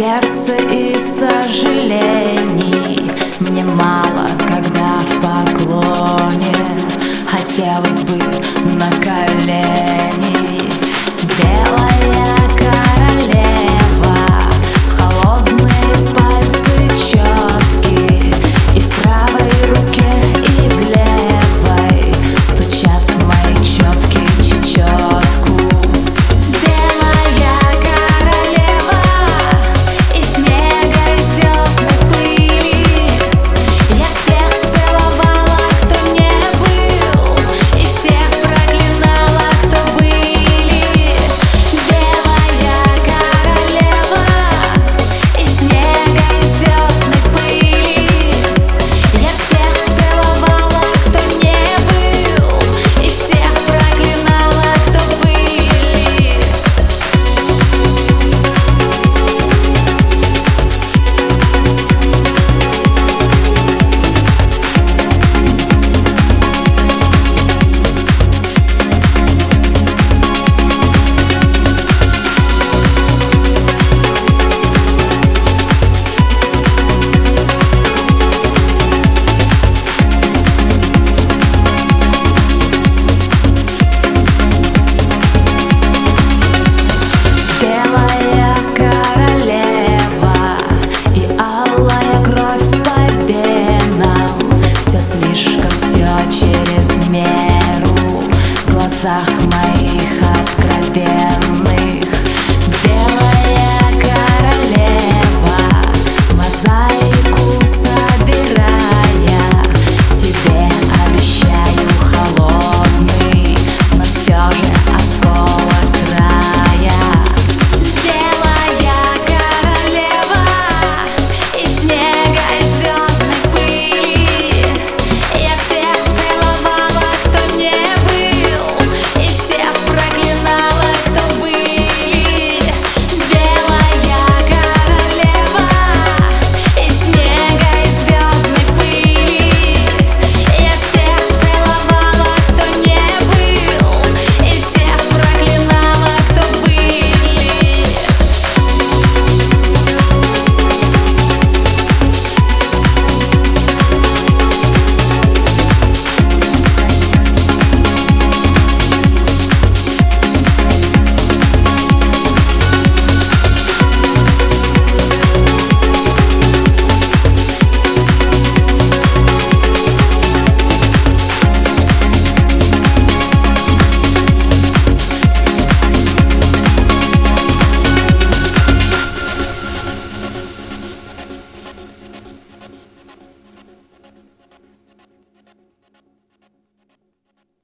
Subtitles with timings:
[0.00, 1.90] сердце и сожалений.
[3.38, 6.56] Мне мало, когда в поклоне
[7.26, 8.18] Хотелось бы
[8.78, 9.99] на колени.